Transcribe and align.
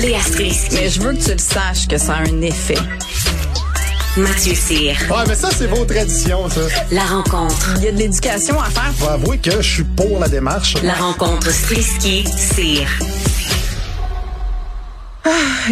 Léa 0.00 0.20
Strisky. 0.20 0.74
Mais 0.74 0.88
je 0.88 1.00
veux 1.00 1.12
que 1.12 1.24
tu 1.24 1.30
le 1.30 1.38
saches 1.38 1.86
que 1.86 1.96
ça 1.98 2.14
a 2.14 2.20
un 2.22 2.40
effet. 2.42 2.78
Mathieu 4.16 4.54
Cyr. 4.54 4.96
Ouais, 5.08 5.24
mais 5.28 5.34
ça, 5.34 5.50
c'est 5.50 5.66
vos 5.66 5.84
traditions, 5.84 6.48
ça. 6.48 6.60
La 6.90 7.02
rencontre. 7.02 7.74
Il 7.76 7.84
y 7.84 7.88
a 7.88 7.92
de 7.92 7.98
l'éducation 7.98 8.60
à 8.60 8.70
faire. 8.70 8.92
Faut 8.96 9.08
avouer 9.08 9.38
que 9.38 9.52
je 9.62 9.74
suis 9.74 9.84
pour 9.84 10.18
la 10.18 10.28
démarche. 10.28 10.74
La 10.82 10.94
rencontre 10.94 11.48
Strisky-Cyr. 11.50 12.88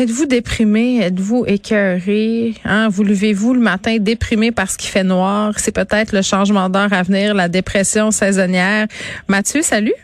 Êtes-vous 0.01 0.27
déprimé? 0.27 1.01
Êtes-vous 1.03 1.45
écœuré? 1.47 2.55
Hein? 2.65 2.89
Vous 2.89 3.03
levez-vous 3.03 3.55
le 3.55 3.61
matin 3.61 3.97
déprimé 3.99 4.53
parce 4.53 4.77
qu'il 4.77 4.89
fait 4.91 5.05
noir? 5.05 5.53
C'est 5.59 5.73
peut-être 5.73 6.13
le 6.13 6.23
changement 6.23 6.69
d'heure 6.69 6.93
à 6.93 7.03
venir, 7.03 7.35
la 7.35 7.49
dépression 7.49 8.11
saisonnière. 8.11 8.87
Mathieu, 9.29 9.63
salut. 9.63 9.95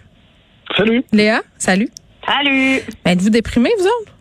Salut. 0.76 1.02
Léa, 1.12 1.40
salut. 1.56 1.88
Salut. 2.28 2.80
Êtes-vous 3.06 3.30
déprimé, 3.30 3.70
vous 3.78 3.84
autres? 3.86 4.12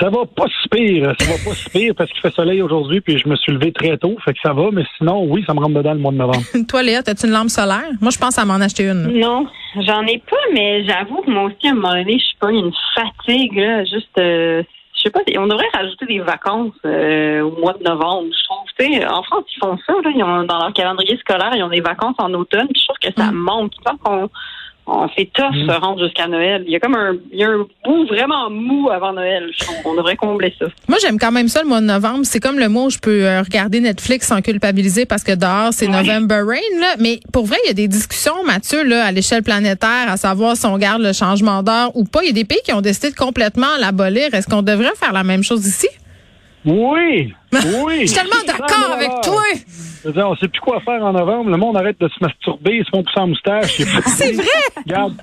Ça 0.00 0.10
va 0.10 0.24
pas 0.26 0.44
si 0.62 0.68
pire. 0.68 1.12
Ça 1.18 1.26
va 1.26 1.34
pas 1.44 1.54
si 1.54 1.70
pire 1.70 1.94
parce 1.96 2.10
qu'il 2.10 2.20
fait 2.20 2.32
soleil 2.34 2.62
aujourd'hui 2.62 3.00
puis 3.00 3.18
je 3.18 3.28
me 3.28 3.36
suis 3.36 3.52
levé 3.52 3.72
très 3.72 3.96
tôt. 3.96 4.16
Fait 4.24 4.32
que 4.32 4.38
ça 4.42 4.52
va, 4.52 4.70
mais 4.72 4.84
sinon, 4.96 5.24
oui, 5.24 5.44
ça 5.46 5.54
me 5.54 5.60
rentre 5.60 5.74
dedans 5.74 5.92
le 5.92 5.98
mois 5.98 6.12
de 6.12 6.16
novembre. 6.18 6.42
Toi, 6.68 6.82
Léa, 6.82 7.00
as-tu 7.06 7.26
une 7.26 7.32
lampe 7.32 7.48
solaire? 7.50 7.88
Moi, 8.00 8.10
je 8.10 8.18
pense 8.18 8.38
à 8.38 8.44
m'en 8.44 8.54
acheter 8.54 8.84
une. 8.88 9.18
Non, 9.18 9.46
j'en 9.86 10.02
ai 10.06 10.18
pas, 10.18 10.36
mais 10.52 10.84
j'avoue 10.86 11.22
que 11.22 11.30
moi 11.30 11.44
aussi, 11.44 11.66
à 11.68 11.70
un 11.70 11.74
moment 11.74 11.90
donné, 11.94 12.18
je 12.18 12.24
suis 12.24 12.36
pas 12.40 12.50
une 12.50 12.72
fatigue, 12.94 13.54
là. 13.58 13.84
Juste, 13.84 14.18
euh, 14.18 14.62
je 14.96 15.02
sais 15.02 15.10
pas, 15.10 15.20
on 15.38 15.46
devrait 15.46 15.66
rajouter 15.72 16.06
des 16.06 16.20
vacances 16.20 16.72
euh, 16.84 17.42
au 17.42 17.58
mois 17.60 17.74
de 17.74 17.82
novembre, 17.84 18.28
je 18.30 18.44
trouve. 18.44 18.66
Tu 18.78 18.94
sais, 19.00 19.06
en 19.06 19.22
France, 19.24 19.44
ils 19.56 19.58
font 19.60 19.76
ça, 19.86 19.92
là. 20.04 20.10
Ils 20.14 20.22
ont, 20.22 20.44
dans 20.44 20.58
leur 20.58 20.72
calendrier 20.72 21.16
scolaire, 21.18 21.52
ils 21.54 21.62
ont 21.62 21.68
des 21.68 21.80
vacances 21.80 22.16
en 22.18 22.32
automne. 22.34 22.68
Puis 22.72 22.82
je 22.82 22.86
trouve 22.86 22.98
que 23.12 23.20
ça 23.20 23.30
Mm. 23.32 23.36
manque. 23.36 23.72
Je 23.78 23.82
pense 23.90 24.00
qu'on 24.04 24.30
on 24.90 25.08
fait 25.08 25.28
tough 25.32 25.52
Mm. 25.54 25.66
se 25.70 25.80
rendre 25.80 26.02
jusqu'à 26.04 26.26
Noël. 26.28 26.62
Il 26.66 26.72
y 26.72 26.76
a 26.76 26.80
comme 26.80 26.94
un, 26.94 27.14
il 27.32 27.38
y 27.38 27.44
a 27.44 27.48
un 27.50 27.66
bout 27.84 28.06
vraiment 28.06 28.50
mou 28.50 28.90
avant 28.90 29.12
Noël. 29.12 29.50
On 29.84 29.94
devrait 29.94 30.16
combler 30.16 30.54
ça. 30.58 30.66
Moi, 30.88 30.98
j'aime 31.00 31.18
quand 31.18 31.30
même 31.32 31.48
ça 31.48 31.62
le 31.62 31.68
mois 31.68 31.80
de 31.80 31.86
novembre. 31.86 32.20
C'est 32.24 32.40
comme 32.40 32.58
le 32.58 32.68
mois 32.68 32.84
où 32.84 32.90
je 32.90 32.98
peux 32.98 33.24
euh, 33.24 33.42
regarder 33.42 33.80
Netflix 33.80 34.26
sans 34.28 34.40
culpabiliser 34.42 35.04
parce 35.06 35.22
que 35.24 35.32
dehors, 35.32 35.72
c'est 35.72 35.88
November 35.88 36.42
Rain. 36.46 36.80
Là. 36.80 36.94
Mais 36.98 37.20
pour 37.32 37.46
vrai, 37.46 37.56
il 37.64 37.68
y 37.68 37.70
a 37.70 37.74
des 37.74 37.88
discussions, 37.88 38.44
Mathieu, 38.44 38.82
là, 38.84 39.04
à 39.04 39.12
l'échelle 39.12 39.42
planétaire, 39.42 40.06
à 40.08 40.16
savoir 40.16 40.56
si 40.56 40.66
on 40.66 40.78
garde 40.78 41.02
le 41.02 41.12
changement 41.12 41.62
d'heure 41.62 41.90
ou 41.94 42.04
pas. 42.04 42.20
Il 42.22 42.26
y 42.28 42.30
a 42.30 42.32
des 42.32 42.44
pays 42.44 42.60
qui 42.64 42.72
ont 42.72 42.80
décidé 42.80 43.10
de 43.10 43.16
complètement 43.16 43.76
l'abolir. 43.80 44.32
Est-ce 44.32 44.46
qu'on 44.48 44.62
devrait 44.62 44.94
faire 44.96 45.12
la 45.12 45.24
même 45.24 45.42
chose 45.42 45.66
ici? 45.66 45.88
Oui! 46.64 47.34
Oui! 47.52 48.00
Je 48.02 48.06
suis 48.06 48.14
tellement 48.16 48.44
d'accord 48.46 48.92
avec 48.92 49.08
toi! 49.22 49.42
Je 50.02 50.08
veux 50.08 50.12
dire, 50.12 50.28
on 50.28 50.36
sait 50.36 50.48
plus 50.48 50.60
quoi 50.60 50.80
faire 50.80 51.02
en 51.02 51.12
novembre. 51.12 51.50
Le 51.50 51.56
monde 51.56 51.76
arrête 51.76 51.98
de 52.00 52.08
se 52.08 52.14
masturber, 52.20 52.76
ils 52.76 52.84
se 52.84 52.90
font 52.90 53.02
pousser 53.02 53.18
en 53.20 53.28
moustache. 53.28 53.78
C'est 54.06 54.32
vrai! 54.32 54.44
Regarde. 54.86 55.14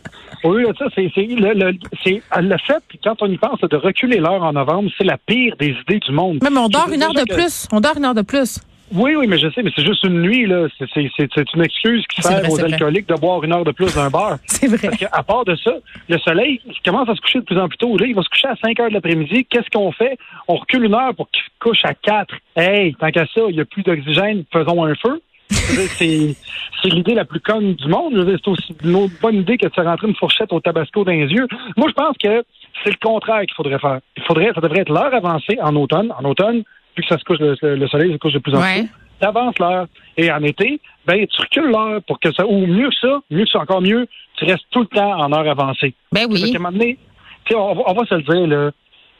Oui, 0.43 0.63
là, 0.63 0.71
ça, 0.77 0.85
c'est, 0.93 1.01
le, 1.15 1.53
le, 1.53 2.57
fait, 2.67 2.83
puis 2.87 2.99
quand 3.03 3.15
on 3.21 3.27
y 3.27 3.37
pense, 3.37 3.59
de 3.61 3.77
reculer 3.77 4.17
l'heure 4.17 4.43
en 4.43 4.53
novembre, 4.53 4.89
c'est 4.97 5.03
la 5.03 5.17
pire 5.17 5.55
des 5.59 5.75
idées 5.87 5.99
du 5.99 6.11
monde. 6.11 6.39
Même 6.43 6.57
on 6.57 6.67
dort 6.67 6.89
une 6.91 7.01
heure 7.01 7.13
de 7.13 7.23
que- 7.23 7.33
plus. 7.33 7.67
On 7.71 7.79
dort 7.79 7.97
une 7.97 8.05
heure 8.05 8.13
de 8.13 8.21
plus. 8.21 8.59
Oui, 8.93 9.15
oui, 9.15 9.25
mais 9.27 9.37
je 9.37 9.49
sais, 9.49 9.63
mais 9.63 9.71
c'est 9.75 9.85
juste 9.85 10.03
une 10.03 10.21
nuit, 10.21 10.45
là. 10.45 10.67
C'est, 10.77 11.53
une 11.55 11.63
excuse 11.63 12.05
qui 12.07 12.21
sert 12.21 12.39
vrai, 12.39 12.49
aux 12.49 12.55
vrai. 12.55 12.73
alcooliques 12.73 13.07
de 13.07 13.15
boire 13.15 13.43
une 13.43 13.51
heure 13.51 13.63
de 13.63 13.71
plus 13.71 13.93
d'un 13.95 14.09
bar. 14.09 14.37
C'est 14.45 14.67
vrai. 14.67 14.89
Parce 14.89 14.97
qu'à 14.97 15.23
part 15.23 15.43
de 15.45 15.55
ça, 15.55 15.73
le 16.07 16.17
soleil 16.19 16.61
il 16.65 16.81
commence 16.83 17.09
à 17.09 17.15
se 17.15 17.21
coucher 17.21 17.39
de 17.39 17.45
plus 17.45 17.59
en 17.59 17.67
plus 17.67 17.77
tôt. 17.77 17.97
Là, 17.97 18.05
il 18.05 18.15
va 18.15 18.21
se 18.21 18.29
coucher 18.29 18.47
à 18.47 18.55
5 18.55 18.79
heures 18.79 18.89
de 18.89 18.93
l'après-midi. 18.93 19.45
Qu'est-ce 19.49 19.69
qu'on 19.71 19.91
fait? 19.91 20.17
On 20.47 20.55
recule 20.55 20.85
une 20.85 20.93
heure 20.93 21.15
pour 21.15 21.29
qu'il 21.31 21.41
se 21.41 21.49
couche 21.59 21.83
à 21.83 21.93
4. 21.93 22.35
Hey, 22.55 22.93
tant 22.95 23.09
qu'à 23.09 23.25
ça, 23.25 23.41
il 23.49 23.55
n'y 23.55 23.61
a 23.61 23.65
plus 23.65 23.83
d'oxygène, 23.83 24.43
faisons 24.53 24.83
un 24.83 24.93
feu. 24.95 25.21
C'est 25.49 26.89
l'idée 26.89 27.15
la 27.15 27.25
plus 27.25 27.39
conne 27.39 27.73
du 27.73 27.87
monde. 27.87 28.13
C'est 28.13 28.47
aussi 28.47 28.75
une 28.83 28.95
autre 28.95 29.13
bonne 29.21 29.37
idée 29.37 29.57
que 29.57 29.67
de 29.67 29.73
se 29.73 29.81
rentrer 29.81 30.07
une 30.07 30.15
fourchette 30.15 30.53
au 30.53 30.59
tabasco 30.59 31.03
dans 31.03 31.11
les 31.11 31.27
yeux. 31.27 31.47
Moi, 31.77 31.87
je 31.89 31.93
pense 31.93 32.15
que 32.23 32.43
c'est 32.83 32.91
le 32.91 32.97
contraire 33.01 33.41
qu'il 33.41 33.55
faudrait 33.55 33.79
faire. 33.79 33.99
Il 34.17 34.23
faudrait, 34.23 34.51
ça 34.53 34.61
devrait 34.61 34.81
être 34.81 34.91
l'heure 34.91 35.13
avancée 35.13 35.57
en 35.61 35.75
automne. 35.75 36.13
En 36.19 36.25
automne, 36.25 36.63
vu 36.95 37.03
que 37.03 37.07
ça 37.07 37.17
se 37.17 37.23
couche, 37.23 37.39
le, 37.39 37.75
le 37.75 37.87
soleil 37.87 38.11
se 38.13 38.17
couche 38.17 38.33
de 38.33 38.39
plus 38.39 38.53
en 38.55 38.59
Ouais. 38.61 38.81
plus 38.81 38.87
tôt, 38.87 38.93
t'avances 39.19 39.59
l'heure. 39.59 39.87
Et 40.17 40.31
en 40.31 40.41
été, 40.43 40.79
ben, 41.05 41.25
tu 41.27 41.41
recules 41.41 41.69
l'heure 41.71 42.01
pour 42.03 42.19
que 42.19 42.31
ça, 42.33 42.45
ou 42.45 42.65
mieux 42.65 42.89
que 42.89 42.95
ça, 43.01 43.19
mieux 43.29 43.43
que 43.45 43.49
ça, 43.49 43.59
encore 43.59 43.81
mieux, 43.81 44.07
tu 44.37 44.45
restes 44.45 44.65
tout 44.71 44.81
le 44.81 44.87
temps 44.87 45.19
en 45.19 45.31
heure 45.33 45.47
avancée. 45.49 45.93
Ben 46.11 46.27
Parce 46.27 46.41
oui. 46.41 46.51
qu'à 46.51 46.57
un 46.57 46.61
moment 46.61 46.71
donné, 46.77 46.97
tu 47.45 47.53
sais, 47.53 47.55
on, 47.59 47.73
va- 47.75 47.83
on 47.87 47.93
va 47.93 48.05
se 48.05 48.15
le 48.15 48.21
dire, 48.23 48.47
là, 48.47 48.71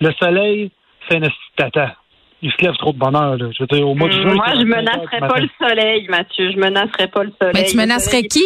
le 0.02 0.12
soleil 0.14 0.72
fait 1.10 1.18
une 1.18 1.30
tata. 1.56 1.96
Il 2.46 2.52
se 2.52 2.64
lève 2.64 2.76
trop 2.76 2.94
de 2.94 3.00
bonheur, 3.00 3.38
là. 3.38 3.48
Je 3.58 3.64
veux 3.64 3.66
dire, 3.66 3.90
au 3.90 3.96
mois 3.96 4.08
de 4.08 4.14
juin. 4.14 4.30
Hum, 4.30 4.36
Moi, 4.36 4.46
je 4.52 4.66
25 4.66 4.70
heures 4.70 4.78
menacerais 4.78 5.20
pas 5.20 5.40
le 5.40 5.50
soleil, 5.60 6.08
Mathieu. 6.10 6.52
Je 6.52 6.58
menacerais 6.60 7.08
pas 7.08 7.24
le 7.24 7.32
soleil. 7.42 7.54
Mais 7.56 7.64
tu 7.64 7.76
menacerais 7.76 8.24
qui? 8.24 8.44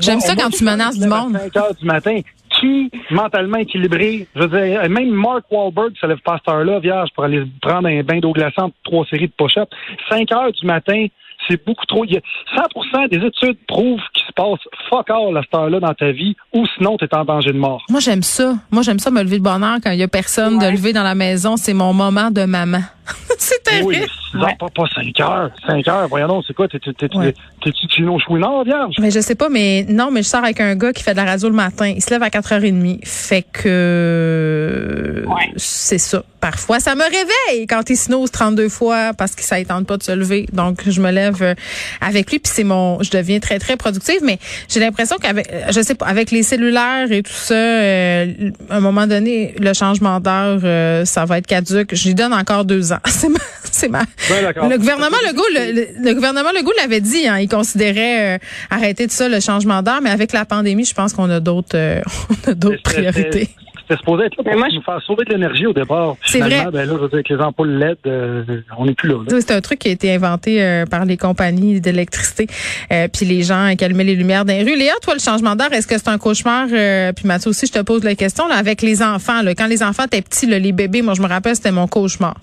J'aime 0.00 0.20
ça 0.20 0.36
quand 0.36 0.50
tu 0.50 0.58
juin, 0.58 0.72
menaces 0.72 0.98
du 0.98 1.08
monde. 1.08 1.32
5 1.32 1.56
heures 1.56 1.74
du 1.74 1.86
matin. 1.86 2.20
Qui, 2.60 2.90
mentalement 3.10 3.56
équilibré, 3.56 4.26
je 4.34 4.42
veux 4.42 4.48
dire, 4.48 4.88
même 4.90 5.10
Mark 5.10 5.44
Wahlberg 5.50 5.92
se 5.98 6.06
lève 6.06 6.18
pas 6.18 6.34
à 6.34 6.38
cette 6.38 6.48
heure-là, 6.54 6.78
vierge, 6.78 7.08
pour 7.14 7.24
aller 7.24 7.42
prendre 7.62 7.88
un 7.88 8.02
bain 8.02 8.18
d'eau 8.18 8.32
glaçante, 8.32 8.74
trois 8.84 9.06
séries 9.06 9.28
de 9.28 9.32
push-up. 9.36 9.68
5 10.10 10.30
heures 10.32 10.52
du 10.52 10.66
matin, 10.66 11.06
c'est 11.48 11.64
beaucoup 11.64 11.86
trop. 11.86 12.04
Il 12.04 12.12
y 12.12 12.16
a 12.16 12.20
100% 12.56 13.08
des 13.10 13.26
études 13.26 13.58
prouvent 13.66 14.00
qu'il 14.14 14.26
se 14.26 14.32
passe 14.32 14.60
fuck 14.88 15.10
all 15.10 15.36
à 15.36 15.42
cette 15.42 15.54
heure-là 15.54 15.80
dans 15.80 15.94
ta 15.94 16.12
vie, 16.12 16.36
ou 16.54 16.66
sinon, 16.76 16.96
tu 16.96 17.04
es 17.04 17.14
en 17.14 17.24
danger 17.24 17.52
de 17.52 17.58
mort. 17.58 17.82
Moi, 17.88 18.00
j'aime 18.00 18.22
ça. 18.22 18.54
Moi, 18.70 18.82
j'aime 18.82 18.98
ça 18.98 19.10
me 19.10 19.22
lever 19.22 19.38
de 19.38 19.44
bonheur 19.44 19.78
quand 19.82 19.90
il 19.90 19.98
y 19.98 20.02
a 20.02 20.08
personne 20.08 20.58
de 20.58 20.66
lever 20.66 20.92
dans 20.92 21.02
la 21.02 21.14
maison. 21.14 21.56
C'est 21.56 21.74
mon 21.74 21.92
moment 21.92 22.30
de 22.30 22.44
maman. 22.44 22.80
c'est 23.38 23.62
terrible. 23.62 23.86
Oui, 23.88 23.98
six 24.38 24.42
heures, 24.44 24.56
pas, 24.58 24.66
pas 24.74 24.84
5 24.94 25.20
heures. 25.20 25.50
5 25.66 25.88
heures, 25.88 26.08
voyons 26.08 26.28
donc, 26.28 26.44
c'est 26.46 26.54
quoi? 26.54 26.68
T'es- 26.68 26.78
t'es- 26.78 26.92
t'es- 26.92 27.16
Ouais. 27.16 27.34
T'es-tu 27.62 27.86
Chino 27.88 28.18
Chouinard, 28.18 28.64
vierge? 28.64 28.94
Mais 29.00 29.10
je 29.10 29.20
sais 29.20 29.34
pas, 29.34 29.48
mais 29.48 29.84
non, 29.88 30.10
mais 30.10 30.22
je 30.22 30.28
sors 30.28 30.44
avec 30.44 30.60
un 30.60 30.74
gars 30.76 30.92
qui 30.92 31.02
fait 31.02 31.12
de 31.12 31.16
la 31.16 31.24
radio 31.24 31.48
le 31.48 31.54
matin. 31.54 31.86
Il 31.88 32.02
se 32.02 32.10
lève 32.10 32.22
à 32.22 32.28
4h30. 32.30 33.00
Fait 33.04 33.42
que 33.52 35.24
Ouais. 35.26 35.52
c'est 35.56 35.98
ça. 35.98 36.22
Parfois, 36.40 36.78
ça 36.78 36.94
me 36.94 37.02
réveille 37.02 37.66
quand 37.66 37.88
il 37.90 37.96
snooze 37.96 38.30
32 38.30 38.68
fois 38.68 39.12
parce 39.16 39.34
que 39.34 39.42
ça 39.42 39.62
tente 39.64 39.86
pas 39.86 39.96
de 39.96 40.02
se 40.02 40.12
lever. 40.12 40.46
Donc, 40.52 40.82
je 40.88 41.00
me 41.00 41.10
lève 41.10 41.42
euh, 41.42 41.54
avec 42.00 42.30
lui. 42.30 42.38
Puis 42.38 42.52
c'est 42.54 42.62
mon, 42.64 43.02
je 43.02 43.10
deviens 43.10 43.40
très, 43.40 43.58
très 43.58 43.76
productive. 43.76 44.20
Mais 44.22 44.38
j'ai 44.68 44.78
l'impression 44.80 45.16
qu'avec, 45.20 45.50
euh, 45.52 45.62
je 45.74 45.80
sais 45.80 45.94
pas, 45.96 46.06
avec 46.06 46.30
les 46.30 46.42
cellulaires 46.44 47.10
et 47.10 47.22
tout 47.22 47.32
ça, 47.32 47.54
euh, 47.54 48.26
à 48.70 48.76
un 48.76 48.80
moment 48.80 49.06
donné, 49.08 49.54
le 49.58 49.72
changement 49.72 50.20
d'heure, 50.20 50.60
euh, 50.62 51.04
ça 51.04 51.24
va 51.24 51.38
être 51.38 51.46
caduque. 51.46 51.94
Je 51.94 52.08
lui 52.08 52.14
donne 52.14 52.32
encore 52.34 52.64
deux 52.64 52.92
ans. 52.92 52.98
C'est 53.06 53.28
ma, 53.28 53.38
c'est 53.72 53.88
ma, 53.88 54.02
Ben, 54.28 54.68
le 54.70 54.78
gouvernement 54.78 55.16
Legault, 55.28 55.42
le, 55.54 56.04
le- 56.08 56.14
gouvernement 56.14 56.50
Legault 56.56 56.72
l'avait 56.78 57.00
dit, 57.00 57.26
hein, 57.28 57.38
il 57.38 57.48
considérait 57.48 58.36
euh, 58.36 58.38
arrêter 58.70 59.06
de 59.06 59.12
ça 59.12 59.28
le 59.28 59.40
changement 59.40 59.82
d'heure, 59.82 60.00
mais 60.02 60.10
avec 60.10 60.32
la 60.32 60.44
pandémie, 60.44 60.84
je 60.84 60.94
pense 60.94 61.12
qu'on 61.12 61.30
a 61.30 61.40
d'autres, 61.40 61.76
euh, 61.76 62.00
on 62.46 62.50
a 62.50 62.54
d'autres 62.54 62.76
C'était- 62.86 63.10
priorités. 63.10 63.48
C'était 63.88 63.98
supposé 64.00 64.24
être 64.24 64.36
là 64.36 64.42
Mais 64.44 64.50
pour 64.50 64.58
moi, 64.58 64.68
je- 64.68 64.74
nous 64.78 64.82
faire 64.82 65.00
sauver 65.06 65.24
de 65.26 65.30
l'énergie 65.32 65.64
au 65.64 65.72
départ. 65.72 66.16
C'est 66.24 66.40
vrai. 66.40 66.66
Ben 66.72 66.88
là, 66.88 66.94
je 66.96 67.02
veux 67.02 67.08
dire, 67.08 67.14
avec 67.14 67.28
les 67.28 67.36
ampoules 67.36 67.70
LED, 67.78 67.98
euh, 68.08 68.42
on 68.76 68.84
n'est 68.86 68.94
plus 68.94 69.08
là. 69.08 69.14
C'est 69.28 69.52
un 69.52 69.60
truc 69.60 69.78
qui 69.78 69.88
a 69.88 69.92
été 69.92 70.12
inventé 70.12 70.60
euh, 70.60 70.86
par 70.86 71.04
les 71.04 71.16
compagnies 71.16 71.80
d'électricité, 71.80 72.48
euh, 72.92 73.06
puis 73.06 73.26
les 73.26 73.44
gens 73.44 73.74
qui 73.78 73.84
allumaient 73.84 74.02
les 74.02 74.16
lumières 74.16 74.44
dans 74.44 74.52
les 74.54 74.64
rues. 74.64 74.76
Léa, 74.76 74.94
toi, 75.02 75.14
le 75.14 75.20
changement 75.20 75.54
d'heure, 75.54 75.72
est-ce 75.72 75.86
que 75.86 75.96
c'est 75.98 76.08
un 76.08 76.18
cauchemar? 76.18 76.66
Euh, 76.72 77.12
puis 77.12 77.28
Mathieu 77.28 77.50
aussi, 77.50 77.66
je 77.66 77.72
te 77.72 77.78
pose 77.78 78.02
la 78.02 78.16
question, 78.16 78.48
là, 78.48 78.56
avec 78.56 78.82
les 78.82 79.04
enfants. 79.04 79.40
Là, 79.42 79.54
quand 79.54 79.68
les 79.68 79.84
enfants 79.84 80.06
étaient 80.06 80.20
petits, 80.22 80.46
là, 80.46 80.58
les 80.58 80.72
bébés, 80.72 81.02
moi, 81.02 81.14
je 81.14 81.22
me 81.22 81.28
rappelle, 81.28 81.54
c'était 81.54 81.70
mon 81.70 81.86
cauchemar. 81.86 82.34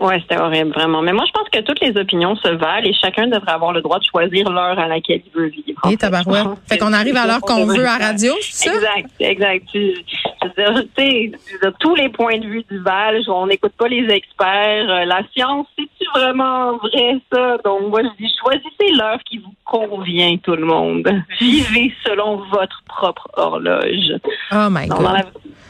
Ouais, 0.00 0.18
c'était 0.22 0.40
horrible, 0.40 0.70
vraiment. 0.72 1.02
Mais 1.02 1.12
moi, 1.12 1.24
je 1.26 1.32
pense 1.32 1.46
que 1.50 1.60
toutes 1.60 1.80
les 1.80 1.94
opinions 2.00 2.34
se 2.36 2.48
valent 2.48 2.86
et 2.88 2.94
chacun 2.94 3.26
devrait 3.26 3.52
avoir 3.52 3.72
le 3.72 3.82
droit 3.82 3.98
de 3.98 4.04
choisir 4.04 4.48
l'heure 4.50 4.78
à 4.78 4.88
laquelle 4.88 5.20
il 5.26 5.32
veut 5.38 5.48
vivre. 5.48 5.78
Et 5.86 5.90
fait. 5.90 5.96
tabarouette. 5.98 6.46
Fait 6.66 6.78
que 6.78 6.84
qu'on 6.84 6.94
arrive 6.94 7.16
à 7.18 7.26
l'heure 7.26 7.42
qu'on 7.42 7.66
veut 7.66 7.84
à 7.86 7.98
radio, 7.98 8.32
c'est 8.40 8.70
ça? 8.70 8.74
Exact, 8.74 9.10
exact. 9.20 9.66
Tu, 9.70 9.92
tu 10.02 10.16
sais, 10.96 11.32
tous 11.80 11.94
les 11.96 12.08
points 12.08 12.38
de 12.38 12.46
vue 12.46 12.64
du 12.70 12.78
Val, 12.78 13.20
on 13.28 13.46
n'écoute 13.46 13.72
pas 13.76 13.88
les 13.88 14.08
experts. 14.08 14.88
Euh, 14.88 15.04
La 15.04 15.20
science, 15.34 15.66
c'est-tu 15.78 16.06
vraiment 16.14 16.78
vrai, 16.78 17.18
ça? 17.30 17.58
Donc, 17.62 17.90
moi, 17.90 18.00
je 18.02 18.24
dis, 18.24 18.32
choisissez 18.42 18.94
l'heure 18.96 19.18
qui 19.28 19.36
vous 19.36 19.52
convient, 19.66 20.34
tout 20.38 20.56
le 20.56 20.64
monde. 20.64 21.06
Vivez 21.40 21.92
selon 22.06 22.38
votre 22.50 22.82
propre 22.86 23.28
horloge. 23.36 24.14
Oh 24.50 24.68
my 24.70 24.88
God. 24.88 25.26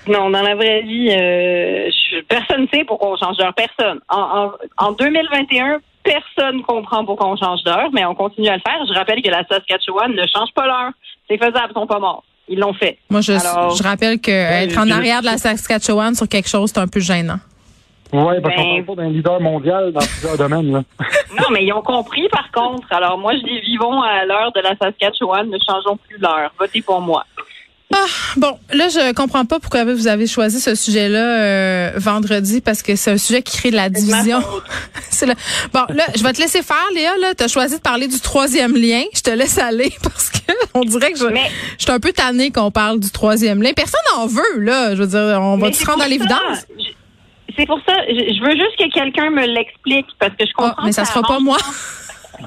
Non, 0.09 0.31
dans 0.31 0.43
la 0.43 0.55
vraie 0.55 0.83
vie, 0.83 1.11
euh, 1.11 1.91
je- 1.91 2.21
personne 2.23 2.63
ne 2.63 2.67
sait 2.69 2.85
pourquoi 2.85 3.11
on 3.13 3.17
change 3.17 3.37
d'heure. 3.37 3.55
Personne. 3.55 4.01
En, 4.09 4.53
en, 4.79 4.87
en 4.89 4.93
2021, 4.93 5.79
personne 6.03 6.63
comprend 6.63 7.05
pourquoi 7.05 7.29
on 7.29 7.37
change 7.37 7.63
d'heure, 7.65 7.89
mais 7.93 8.05
on 8.05 8.15
continue 8.15 8.49
à 8.49 8.57
le 8.57 8.63
faire. 8.67 8.79
Je 8.89 8.93
rappelle 8.95 9.23
que 9.23 9.31
la 9.31 9.45
Saskatchewan 9.47 10.13
ne 10.13 10.27
change 10.27 10.51
pas 10.55 10.67
l'heure. 10.67 10.91
C'est 11.29 11.37
faisable, 11.39 11.69
ils 11.71 11.75
sont 11.75 11.87
pas 11.87 11.99
morts. 11.99 12.25
Ils 12.49 12.59
l'ont 12.59 12.73
fait. 12.75 12.99
Moi, 13.11 13.21
je, 13.21 13.33
Alors- 13.33 13.77
je 13.77 13.83
rappelle 13.83 14.19
que 14.21 14.31
être 14.31 14.77
en 14.79 14.91
arrière 14.91 15.21
de 15.21 15.27
la 15.27 15.37
Saskatchewan 15.39 16.15
sur 16.15 16.27
quelque 16.29 16.49
chose, 16.49 16.71
c'est 16.75 16.81
un 16.81 16.89
peu 16.89 16.99
gênant. 17.01 17.39
Oui, 18.13 18.35
parce 18.43 18.57
qu'on 18.57 18.63
Ben- 18.63 18.85
parle 18.85 18.97
pas 18.97 19.03
d'un 19.05 19.09
leader 19.11 19.41
mondial 19.41 19.93
dans 19.93 20.01
plusieurs 20.01 20.37
domaines. 20.49 20.73
Là. 20.73 20.83
Non, 21.39 21.45
mais 21.53 21.65
ils 21.65 21.73
ont 21.73 21.83
compris, 21.83 22.29
par 22.29 22.51
contre. 22.51 22.89
Alors, 22.93 23.17
moi, 23.19 23.35
je 23.37 23.43
dis, 23.45 23.61
vivons 23.61 24.03
à 24.03 24.25
l'heure 24.25 24.51
de 24.53 24.61
la 24.63 24.75
Saskatchewan, 24.77 25.49
ne 25.49 25.59
changeons 25.65 25.97
plus 25.97 26.19
l'heure. 26.19 26.51
Votez 26.59 26.83
pour 26.83 27.01
moi. 27.01 27.25
Bon, 28.37 28.59
là, 28.73 28.89
je 28.89 29.13
comprends 29.15 29.45
pas 29.45 29.59
pourquoi 29.59 29.85
vous 29.85 30.07
avez 30.07 30.27
choisi 30.29 30.61
ce 30.61 30.75
sujet-là 30.77 31.19
euh, 31.41 31.91
vendredi 31.97 32.61
parce 32.61 32.83
que 32.83 32.95
c'est 32.95 33.11
un 33.11 33.19
sujet 33.19 33.43
qui 33.43 33.57
crée 33.57 33.71
de 33.73 33.77
la 33.77 33.89
division. 33.89 34.39
le- 35.23 35.35
Bon, 35.73 35.81
là, 35.89 36.05
je 36.17 36.23
vais 36.23 36.33
te 36.33 36.41
laisser 36.41 36.63
faire, 36.63 36.77
Léa. 36.95 37.17
Là, 37.21 37.35
t'as 37.37 37.49
choisi 37.49 37.77
de 37.77 37.81
parler 37.81 38.07
du 38.07 38.21
troisième 38.21 38.75
lien. 38.77 39.03
Je 39.15 39.23
te 39.23 39.31
laisse 39.31 39.59
aller 39.59 39.93
parce 40.03 40.31
que 40.31 40.39
on 40.75 40.83
dirait 40.85 41.13
que 41.13 41.19
je, 41.19 41.27
Mais- 41.27 41.51
je 41.79 41.83
suis 41.85 41.93
un 41.93 41.99
peu 42.01 42.13
tannée 42.13 42.51
qu'on 42.53 42.71
parle 42.71 43.01
du 43.01 43.11
troisième 43.11 43.61
lien. 43.63 43.73
Personne 43.75 44.01
n'en 44.15 44.27
veut, 44.27 44.61
là. 44.61 44.95
Je 44.95 45.03
veux 45.03 45.09
dire, 45.09 45.41
on 45.43 45.57
va 45.59 45.67
Mais 45.69 45.73
se 45.73 45.85
rendre 45.85 46.03
à 46.03 46.09
l'évidence? 46.09 46.67
C'est 47.59 47.67
pour 47.67 47.81
ça, 47.87 47.93
je, 48.09 48.15
je 48.15 48.41
veux 48.45 48.53
juste 48.53 48.77
que 48.79 48.89
quelqu'un 48.95 49.31
me 49.31 49.45
l'explique 49.45 50.07
parce 50.21 50.31
que 50.37 50.47
je 50.47 50.51
Ah, 50.59 50.63
comprends. 50.69 50.83
mais 50.85 50.91
que 50.91 50.95
ça 50.97 51.05
sera 51.05 51.23
pas 51.23 51.41
moi. 51.41 51.59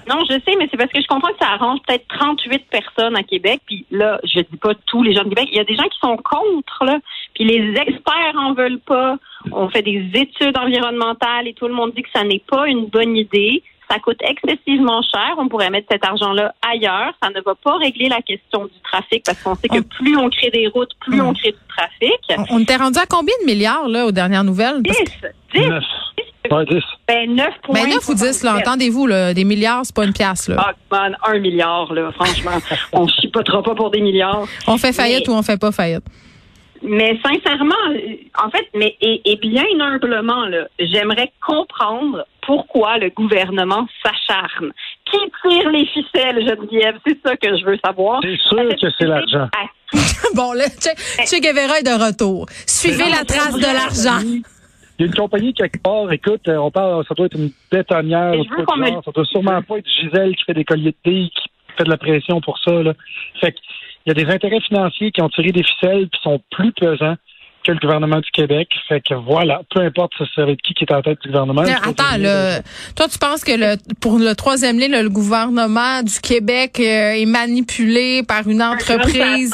Non, 0.10 0.24
je 0.30 0.34
sais, 0.34 0.56
mais 0.58 0.68
c'est 0.70 0.78
parce 0.78 0.92
que 0.92 1.02
je 1.02 1.08
comprends 1.08 1.32
que 1.32 1.40
ça 1.40 1.52
arrange 1.52 1.80
peut-être 1.88 2.08
38 2.08 2.66
personnes 2.70 3.16
à 3.16 3.24
Québec. 3.24 3.62
Puis 3.66 3.86
là, 3.92 4.20
je 4.24 4.40
dis 4.40 4.58
pas 4.58 4.74
tous 4.86 5.04
les 5.04 5.14
gens 5.14 5.24
de 5.24 5.30
Québec. 5.30 5.50
Il 5.52 5.58
y 5.58 5.62
a 5.62 5.64
des 5.64 5.76
gens 5.76 5.84
qui 5.84 6.00
sont 6.02 6.18
contre, 6.18 6.86
là. 6.86 7.00
Puis 7.34 7.44
les 7.44 7.74
experts 7.80 8.36
en 8.38 8.54
veulent 8.54 8.80
pas. 8.80 9.18
On 9.52 9.70
fait 9.70 9.82
des 9.82 10.10
études 10.14 10.58
environnementales 10.58 11.48
et 11.48 11.54
tout 11.54 11.68
le 11.68 11.74
monde 11.74 11.94
dit 11.96 12.04
que 12.04 12.10
ça 12.14 12.24
n'est 12.24 12.44
pas 12.48 12.68
une 12.68 12.88
bonne 12.88 13.16
idée. 13.18 13.64
Ça 13.90 14.00
coûte 14.00 14.20
excessivement 14.22 15.02
cher. 15.02 15.36
On 15.38 15.48
pourrait 15.50 15.70
mettre 15.70 15.88
cet 15.92 16.06
argent-là 16.06 16.54
ailleurs. 16.62 17.14
Ça 17.22 17.30
ne 17.30 17.42
va 17.42 17.54
pas 17.56 17.78
régler 17.78 18.08
la 18.08 18.22
question 18.22 18.66
du 18.66 18.80
trafic 18.84 19.24
parce 19.26 19.42
qu'on 19.44 19.56
sait 19.56 19.68
que 19.68 19.82
plus 19.82 20.18
on 20.18 20.30
crée 20.30 20.50
des 20.50 20.68
routes, 20.68 20.92
plus 21.02 21.22
hmm. 21.22 21.28
on 21.28 21.34
crée 21.34 21.52
du 21.52 21.58
trafic. 21.68 22.50
On, 22.50 22.60
était 22.60 22.78
rendu 22.78 22.98
à 22.98 23.06
combien 23.06 23.36
de 23.42 23.46
milliards, 23.46 23.88
là, 23.90 24.06
aux 24.06 24.12
dernières 24.12 24.44
nouvelles? 24.44 24.82
10! 24.82 24.94
10! 25.54 25.64
Ben, 26.50 27.36
9 27.36 27.54
ben 27.70 27.90
9 27.90 28.10
ou 28.10 28.14
10, 28.14 28.44
là, 28.44 28.58
entendez-vous, 28.58 29.08
là, 29.08 29.34
des 29.34 29.46
milliards, 29.46 29.82
c'est 29.86 29.96
pas 29.96 30.04
une 30.04 30.14
pièce, 30.14 30.50
là. 30.50 30.56
Ah, 30.60 30.74
man, 30.92 31.18
un 31.26 31.40
milliard, 31.40 31.94
là, 31.94 32.12
franchement. 32.12 32.52
on 32.92 33.08
chipotera 33.08 33.64
pas 33.64 33.76
pour 33.76 33.92
des 33.92 34.02
milliards. 34.02 34.46
On 34.68 34.78
fait 34.78 34.94
faillite 34.94 35.28
ou 35.28 35.32
on 35.32 35.42
fait 35.42 35.60
pas 35.60 35.72
faillite? 35.72 36.04
Mais 36.82 37.18
sincèrement, 37.24 37.76
en 38.44 38.50
fait, 38.50 38.68
mais 38.76 38.98
et, 39.00 39.38
bien 39.38 39.64
humblement, 39.80 40.46
là, 40.48 40.68
j'aimerais 40.80 41.32
comprendre 41.46 42.26
pourquoi 42.46 42.98
le 42.98 43.10
gouvernement 43.10 43.88
s'acharne. 44.04 44.74
Qui 45.10 45.18
tire 45.42 45.70
les 45.70 45.86
ficelles, 45.86 46.46
Geneviève? 46.46 46.98
C'est 47.08 47.18
ça 47.26 47.38
que 47.38 47.58
je 47.58 47.66
veux 47.66 47.78
savoir. 47.86 48.20
C'est 48.22 48.38
sûr 48.38 48.68
que 48.76 48.88
c'est 48.98 49.06
l'argent. 49.06 49.48
bon, 50.34 50.52
là, 50.54 50.66
che, 50.68 50.90
che, 51.26 51.40
Guevara 51.40 51.80
est 51.80 51.84
de 51.84 52.06
retour. 52.06 52.48
Suivez 52.66 53.10
la 53.10 53.24
trace 53.24 53.54
de 53.54 53.62
l'argent. 53.62 54.20
Il 55.00 55.02
y 55.02 55.06
a 55.06 55.08
une 55.08 55.16
compagnie 55.16 55.54
quelque 55.54 55.82
part, 55.82 56.12
écoute, 56.12 56.48
euh, 56.48 56.58
on 56.58 56.70
parle, 56.72 57.04
ça 57.08 57.16
doit 57.16 57.26
être 57.26 57.36
une 57.38 57.52
bétonnière. 57.72 58.34
Je 58.34 58.50
veux 58.50 58.66
me- 58.98 59.02
Ça 59.04 59.12
doit 59.12 59.26
sûrement 59.26 59.62
pas 59.64 59.78
être 59.78 59.88
Gisèle 59.90 60.36
qui 60.36 60.44
fait 60.44 60.54
des 60.54 60.64
colliers 60.66 60.92
de 60.92 60.98
thé, 61.04 61.30
qui 61.34 61.50
fait 61.78 61.84
de 61.84 61.90
la 61.90 61.98
pression 61.98 62.40
pour 62.42 62.60
ça. 62.60 62.72
Là. 62.84 62.94
Fait 63.42 63.52
que, 63.54 63.58
il 64.06 64.10
y 64.10 64.12
a 64.12 64.26
des 64.26 64.32
intérêts 64.32 64.60
financiers 64.62 65.12
qui 65.12 65.22
ont 65.22 65.30
tiré 65.30 65.52
des 65.52 65.64
ficelles 65.64 66.08
puis 66.10 66.20
sont 66.22 66.40
plus 66.52 66.72
pesants 66.74 67.16
que 67.64 67.72
le 67.72 67.80
gouvernement 67.80 68.20
du 68.20 68.30
Québec. 68.32 68.70
Fait 68.88 69.02
que 69.02 69.14
voilà, 69.14 69.62
peu 69.74 69.82
importe 69.82 70.14
ça 70.36 70.46
va 70.46 70.52
être 70.52 70.62
qui 70.62 70.74
qui 70.74 70.84
est 70.84 70.94
en 70.94 71.02
tête 71.02 71.20
du 71.22 71.30
gouvernement. 71.30 71.64
Non, 71.64 71.68
faut 71.82 71.90
attends, 71.92 72.64
toi, 72.96 73.08
tu 73.08 73.18
penses 73.18 73.44
que 73.44 73.52
le, 73.54 73.76
pour 74.00 74.20
le 74.20 74.34
troisième 74.36 74.78
lien, 74.80 74.88
le, 74.88 75.02
le 75.04 75.10
gouvernement 75.10 76.04
du 76.04 76.20
Québec 76.20 76.80
euh, 76.80 77.14
est 77.14 77.26
manipulé 77.26 78.24
par 78.24 78.48
une 78.48 78.62
entreprise? 78.62 79.54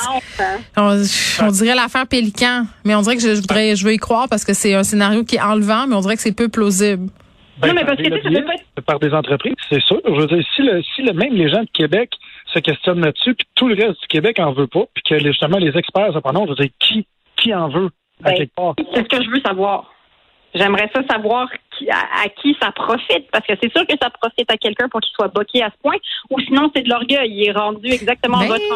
On, 0.78 1.02
on 1.42 1.52
dirait 1.52 1.76
l'affaire 1.76 2.08
Pélican, 2.08 2.66
mais 2.86 2.96
on 2.96 3.02
dirait 3.02 3.16
que 3.16 3.22
je, 3.22 3.36
je 3.36 3.42
voudrais, 3.42 3.76
je 3.76 3.86
veux 3.86 3.94
y 3.94 3.98
croire 3.98 4.28
parce 4.30 4.44
que 4.46 4.54
c'est 4.54 4.74
un 4.74 4.84
scénario 4.84 5.24
qui 5.24 5.36
est 5.36 5.42
enlevant, 5.42 5.86
mais 5.88 5.96
on 5.96 6.02
dirait 6.02 6.16
que 6.16 6.22
c'est 6.22 6.36
peu 6.36 6.50
plausible. 6.50 7.08
Non, 7.62 7.74
mais 7.74 7.84
par 7.84 7.88
parce 7.88 7.98
des 7.98 8.04
que, 8.06 8.10
ça 8.10 8.16
lobbyistes, 8.30 8.42
peut 8.42 8.46
pas 8.46 8.54
être- 8.56 8.86
par 8.86 9.00
des 9.00 9.14
entreprises, 9.14 9.54
c'est 9.70 9.82
sûr. 9.82 10.00
Je 10.06 10.12
veux 10.22 10.28
dire, 10.28 10.46
si, 10.56 10.62
le, 10.62 10.82
si 10.96 11.02
le, 11.02 11.12
même 11.14 11.34
les 11.34 11.50
gens 11.50 11.62
de 11.62 11.70
Québec 11.74 12.10
se 12.54 12.60
questionnent 12.60 13.02
là-dessus, 13.02 13.36
puis 13.36 13.48
tout 13.56 13.68
le 13.68 13.76
reste 13.76 14.00
du 14.02 14.08
Québec 14.08 14.40
en 14.40 14.54
veut 14.54 14.68
pas, 14.68 14.86
puis 14.94 15.04
que 15.08 15.20
justement 15.20 15.58
les 15.58 15.78
experts 15.78 16.14
se 16.14 16.20
prononcent, 16.20 16.46
je 16.46 16.50
veux 16.52 16.56
dire, 16.68 16.70
qui, 16.80 17.06
qui 17.42 17.54
en 17.54 17.70
veut 17.70 17.90
à 18.24 18.30
Ben, 18.30 18.38
quelque 18.38 18.56
part? 18.56 18.74
C'est 18.94 19.04
ce 19.04 19.08
que 19.18 19.24
je 19.24 19.30
veux 19.30 19.42
savoir. 19.42 19.94
J'aimerais 20.54 20.90
ça 20.94 21.02
savoir 21.08 21.48
qui- 21.78 21.90
à, 21.92 22.24
à 22.24 22.30
qui 22.30 22.56
ça 22.60 22.72
profite, 22.72 23.30
parce 23.32 23.46
que 23.46 23.54
c'est 23.62 23.72
sûr 23.72 23.86
que 23.86 23.94
ça 24.02 24.10
profite 24.10 24.52
à 24.52 24.58
quelqu'un 24.58 24.90
pour 24.90 25.00
qu'il 25.00 25.14
soit 25.14 25.28
boqué 25.28 25.62
à 25.62 25.70
ce 25.70 25.78
point, 25.82 25.98
ou 26.32 26.40
sinon 26.40 26.72
c'est 26.76 26.82
de 26.82 26.90
l'orgueil. 26.90 27.30
Il 27.32 27.48
est 27.48 27.52
rendu 27.52 27.88
exactement 27.92 28.40
Ben, 28.40 28.48
votre 28.48 28.74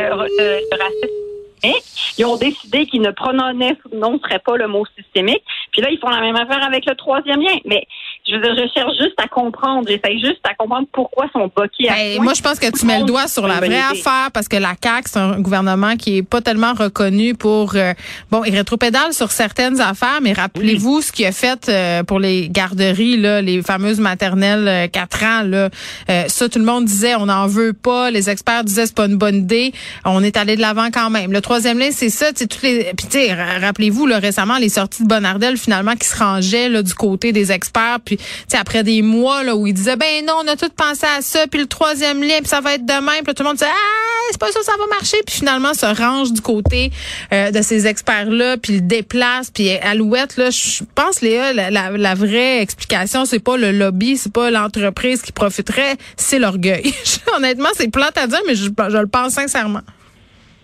euh, 0.00 0.26
euh, 0.40 0.60
racisme 0.72 1.14
systémique. 1.54 2.14
Ils 2.18 2.24
ont 2.24 2.36
décidé 2.36 2.86
qu'ils 2.86 3.00
ne 3.02 3.10
prononceraient 3.10 4.38
pas 4.40 4.56
le 4.56 4.66
mot 4.68 4.84
systémique. 4.96 5.42
Puis 5.72 5.82
là, 5.82 5.90
ils 5.90 5.98
font 5.98 6.08
la 6.08 6.20
même 6.20 6.36
affaire 6.36 6.64
avec 6.64 6.84
le 6.86 6.94
troisième 6.94 7.40
lien. 7.40 7.56
Mais 7.64 7.84
je 8.28 8.34
veux 8.36 8.42
dire, 8.42 8.54
je 8.56 8.72
cherche 8.74 8.96
juste 9.00 9.14
à 9.18 9.26
comprendre. 9.28 9.88
J'essaie 9.88 10.18
juste 10.18 10.40
à 10.44 10.54
comprendre 10.54 10.86
pourquoi 10.92 11.26
sont 11.32 11.50
boqués 11.54 11.88
à 11.88 11.94
ce 11.96 12.16
Ben, 12.16 12.22
moi, 12.22 12.34
je 12.34 12.42
pense 12.42 12.58
que 12.58 12.70
tu 12.70 12.84
mets 12.86 12.98
le 13.00 13.06
doigt 13.06 13.26
sur 13.28 13.46
la 13.46 13.56
vraie 13.56 13.80
affaire 13.80 14.30
parce 14.32 14.48
que 14.48 14.56
la 14.56 14.74
CAQ, 14.82 15.02
c'est 15.06 15.18
un 15.18 15.40
gouvernement 15.40 15.96
qui 15.96 16.18
est 16.18 16.22
pas 16.22 16.40
tellement 16.40 16.72
reconnu 16.74 17.34
pour... 17.34 17.74
euh, 17.76 17.94
bon, 18.30 18.44
il 18.44 18.54
rétropédale 18.56 19.12
sur 19.12 19.30
certaines 19.32 19.80
affaires, 19.80 20.18
mais 20.22 20.32
rappelez-vous 20.32 21.00
ce 21.02 21.12
qu'il 21.12 21.26
a 21.26 21.32
fait 21.32 21.68
euh, 21.68 22.02
pour 22.02 22.20
les 22.20 22.48
garderies, 22.48 23.16
là, 23.16 23.40
les 23.40 23.62
fameuses 23.62 24.00
maternelles 24.00 24.68
euh, 24.68 24.86
4 24.88 25.22
ans. 25.24 25.42
Là, 25.44 25.68
Euh, 26.10 26.24
ça, 26.28 26.48
tout 26.48 26.58
le 26.58 26.64
monde 26.64 26.84
disait, 26.84 27.14
on 27.14 27.26
n'en 27.26 27.46
veut 27.46 27.72
pas. 27.72 28.10
Les 28.10 28.28
experts 28.30 28.64
disaient, 28.64 28.86
c'est 28.86 28.94
pas 28.94 29.06
une 29.06 29.16
bonne 29.16 29.36
idée. 29.36 29.72
On 30.04 30.22
est 30.22 30.36
allé 30.36 30.56
de 30.56 30.60
l'avant 30.60 30.88
quand 30.92 31.10
même. 31.10 31.32
Le 31.32 31.40
troisième 31.40 31.78
lien, 31.78 31.88
c'est 31.90 32.10
ça. 32.10 32.32
tu 32.32 32.38
sais, 32.40 32.46
Toutes 32.46 32.62
les, 32.62 32.92
puis, 32.96 33.06
tu 33.08 33.18
sais, 33.18 33.32
ra- 33.32 33.58
rappelez-vous, 33.60 34.06
là, 34.06 34.18
récemment, 34.18 34.58
les 34.58 34.68
sorties 34.68 35.02
de 35.02 35.08
Bonardel, 35.08 35.56
finalement, 35.56 35.94
qui 35.94 36.06
se 36.08 36.16
rangeaient 36.18 36.68
là, 36.68 36.82
du 36.82 36.94
côté 36.94 37.32
des 37.32 37.52
experts. 37.52 37.98
Puis, 38.04 38.17
après 38.58 38.82
des 38.82 39.02
mois 39.02 39.42
là, 39.44 39.56
où 39.56 39.66
ils 39.66 39.74
disaient, 39.74 39.96
ben 39.96 40.24
non, 40.26 40.34
on 40.44 40.48
a 40.48 40.56
tout 40.56 40.70
pensé 40.76 41.06
à 41.16 41.20
ça. 41.22 41.46
Puis 41.46 41.60
le 41.60 41.66
troisième 41.66 42.22
lien, 42.22 42.38
puis 42.38 42.48
ça 42.48 42.60
va 42.60 42.74
être 42.74 42.86
demain. 42.86 43.12
Puis 43.18 43.26
là, 43.28 43.34
tout 43.34 43.42
le 43.42 43.48
monde 43.48 43.56
disait, 43.56 43.70
ah, 43.70 44.26
c'est 44.30 44.40
pas 44.40 44.50
ça, 44.52 44.62
ça 44.62 44.72
va 44.78 44.86
marcher. 44.86 45.16
Puis 45.26 45.36
finalement, 45.36 45.74
se 45.74 45.86
range 45.86 46.32
du 46.32 46.40
côté 46.40 46.90
euh, 47.32 47.50
de 47.50 47.62
ces 47.62 47.86
experts-là, 47.86 48.56
puis 48.56 48.74
le 48.74 48.80
déplace. 48.80 49.50
Puis 49.50 49.70
Alouette, 49.78 50.36
là, 50.36 50.50
je 50.50 50.82
pense, 50.94 51.20
Léa, 51.20 51.52
la, 51.52 51.70
la, 51.70 51.90
la 51.90 52.14
vraie 52.14 52.60
explication, 52.60 53.24
c'est 53.24 53.38
pas 53.42 53.56
le 53.56 53.72
lobby, 53.72 54.16
c'est 54.16 54.32
pas 54.32 54.50
l'entreprise 54.50 55.22
qui 55.22 55.32
profiterait, 55.32 55.96
c'est 56.16 56.38
l'orgueil. 56.38 56.94
Honnêtement, 57.36 57.68
c'est 57.74 57.90
plate 57.90 58.18
à 58.18 58.26
dire, 58.26 58.40
mais 58.46 58.54
je, 58.54 58.64
je 58.64 58.98
le 58.98 59.06
pense 59.06 59.32
sincèrement. 59.32 59.80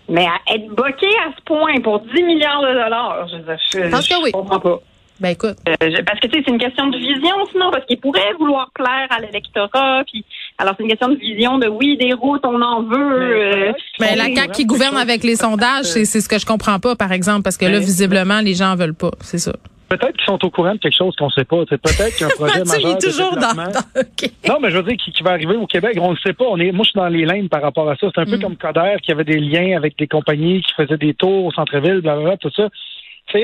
Mais 0.07 0.25
à 0.25 0.53
être 0.53 0.67
boqué 0.67 1.07
à 1.25 1.31
ce 1.35 1.41
point 1.45 1.79
pour 1.83 2.01
10 2.01 2.23
milliards 2.23 2.61
de 2.61 2.73
dollars, 2.73 3.27
je, 3.27 3.37
je, 3.37 3.79
Je 3.79 4.23
oui. 4.23 4.31
comprends 4.31 4.59
pas. 4.59 4.79
Ben 5.19 5.29
écoute. 5.29 5.55
Euh, 5.67 5.73
je- 5.81 6.01
parce 6.03 6.19
que 6.19 6.27
tu 6.27 6.37
sais, 6.37 6.43
c'est 6.45 6.51
une 6.51 6.57
question 6.59 6.87
de 6.87 6.97
vision, 6.97 7.35
sinon, 7.51 7.71
parce 7.71 7.85
qu'ils 7.85 7.99
pourraient 7.99 8.33
vouloir 8.37 8.69
plaire 8.75 9.07
à 9.09 9.21
l'électorat. 9.21 10.03
Puis, 10.11 10.25
alors 10.57 10.73
c'est 10.77 10.83
une 10.83 10.89
question 10.89 11.07
de 11.09 11.15
vision 11.15 11.57
de 11.57 11.67
oui, 11.67 11.95
des 11.97 12.13
routes, 12.13 12.45
on 12.45 12.61
en 12.61 12.83
veut. 12.83 13.21
euh, 13.69 13.71
Mais 14.01 14.15
la 14.15 14.25
oui. 14.25 14.35
CAQ 14.35 14.51
qui 14.51 14.65
gouverne 14.65 14.97
avec 14.97 15.23
les 15.23 15.35
sondages, 15.37 15.85
c'est 15.85 16.03
c'est 16.05 16.19
ce 16.21 16.27
que 16.27 16.37
je 16.37 16.45
comprends 16.45 16.79
pas, 16.79 16.95
par 16.95 17.11
exemple, 17.13 17.43
parce 17.43 17.57
que 17.57 17.65
là, 17.65 17.79
Mais- 17.79 17.85
visiblement, 17.85 18.41
les 18.41 18.53
gens 18.55 18.71
en 18.71 18.75
veulent 18.75 18.93
pas. 18.93 19.11
C'est 19.21 19.37
ça. 19.37 19.53
Peut-être 19.87 20.17
qu'ils 20.17 20.25
sont 20.25 20.43
au 20.43 20.49
courant 20.49 20.73
de 20.73 20.79
quelque 20.79 20.97
chose 20.97 21.15
qu'on 21.15 21.27
ne 21.27 21.31
sait 21.31 21.45
pas. 21.45 21.63
Peut-être 21.63 22.15
qu'il 22.17 22.21
y 22.21 22.23
a 22.23 22.33
un 22.33 22.35
projet 22.35 22.59
Mathieu, 22.65 22.73
il 22.79 22.83
majeur 22.85 22.91
est 22.91 23.01
de 23.01 23.07
toujours 23.07 23.31
dans. 23.35 23.39
développement. 23.53 23.71
dans- 23.95 24.01
OK. 24.01 24.31
Non, 24.49 24.57
mais 24.59 24.71
je 24.71 24.77
veux 24.77 24.83
dire, 24.83 24.97
qui, 24.97 25.11
qui 25.11 25.21
va 25.23 25.29
arriver 25.31 25.55
au 25.55 25.67
Québec, 25.67 25.97
on 26.01 26.11
ne 26.11 26.17
sait 26.17 26.33
pas. 26.33 26.45
On 26.49 26.59
est, 26.59 26.71
moi, 26.71 26.83
je 26.83 26.89
suis 26.89 26.99
dans 26.99 27.07
les 27.07 27.23
lignes 27.23 27.47
par 27.49 27.61
rapport 27.61 27.87
à 27.89 27.95
ça. 27.95 28.07
C'est 28.13 28.19
un 28.19 28.25
peu 28.25 28.37
Mm. 28.37 28.41
comme 28.41 28.57
Coder 28.57 28.95
qui 29.03 29.11
avait 29.11 29.23
des 29.23 29.39
liens 29.39 29.77
avec 29.77 29.95
des 29.97 30.07
compagnies 30.07 30.61
qui 30.63 30.73
faisaient 30.73 30.97
des 30.97 31.13
tours 31.13 31.45
au 31.45 31.51
centre-ville, 31.51 32.01
blablabla, 32.01 32.35
tout 32.37 32.49
ça. 32.55 32.67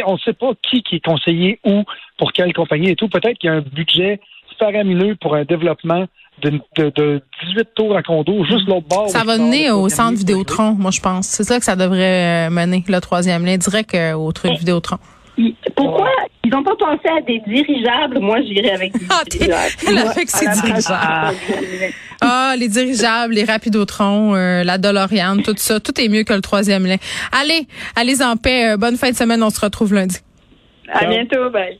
On 0.06 0.14
ne 0.14 0.20
sait 0.20 0.34
pas 0.34 0.52
qui, 0.62 0.84
qui 0.84 0.96
est 0.96 1.06
conseillé 1.06 1.60
où, 1.66 1.84
pour 2.18 2.32
quelle 2.34 2.54
compagnie 2.54 2.90
et 2.90 2.96
tout. 2.96 3.10
Peut-être 3.10 3.38
qu'il 3.38 3.50
y 3.50 3.54
a 3.54 3.58
un 3.58 3.62
budget 3.62 4.20
faramineux 4.60 5.16
pour 5.16 5.36
un 5.36 5.44
développement 5.44 6.06
de, 6.42 6.60
de, 6.78 6.92
de 6.96 7.22
18 7.44 7.70
tours 7.76 7.96
à 7.96 8.04
condo, 8.04 8.44
juste 8.46 8.68
l'autre 8.68 8.88
bord. 8.88 9.10
Ça 9.10 9.24
va 9.24 9.38
mener 9.38 9.72
au 9.72 9.90
centre. 9.90 10.18
Vidéotron, 10.18 10.72
moi, 10.74 10.92
je 10.92 11.02
pense. 11.02 11.28
C'est 11.28 11.44
ça 11.44 11.60
que 11.60 11.66
ça 11.66 11.76
devrait 11.76 12.48
euh, 12.48 12.50
mener, 12.50 12.84
le 12.88 13.00
troisième 13.00 13.46
lien, 13.46 13.58
direct 13.58 13.94
euh, 13.94 14.14
au 14.14 14.32
truc 14.32 14.54
Vidéotron. 14.58 14.98
Pourquoi, 15.76 16.10
Ils 16.44 16.50
n'ont 16.50 16.64
pas 16.64 16.76
pensé 16.76 17.08
à 17.08 17.22
des 17.22 17.40
dirigeables. 17.48 18.20
Moi, 18.20 18.42
j'irais 18.42 18.72
avec 18.72 18.94
des 18.94 19.06
Ah, 19.10 19.22
dirigeables. 19.30 19.72
elle 19.88 19.94
place- 19.94 20.62
dirigeables. 20.64 21.36
Ah, 22.22 22.56
les 22.58 22.68
dirigeables, 22.68 23.34
les 23.34 23.44
rapidotrons, 23.44 24.36
euh, 24.36 24.64
la 24.64 24.78
DeLorean, 24.78 25.38
tout 25.44 25.54
ça, 25.58 25.80
tout 25.80 26.00
est 26.02 26.08
mieux 26.08 26.24
que 26.24 26.34
le 26.34 26.42
troisième 26.42 26.86
lien. 26.86 26.98
Allez, 27.32 27.68
allez 27.96 28.22
en 28.24 28.38
paix. 28.38 28.72
euh, 28.72 28.78
bonne 28.78 28.98
fin 28.98 29.12
de 29.12 29.16
semaine. 29.16 29.44
On 29.44 29.50
se 29.52 29.60
retrouve 29.62 29.94
lundi. 29.94 30.18
À 30.92 31.06
bientôt. 31.06 31.50
Bye. 31.52 31.80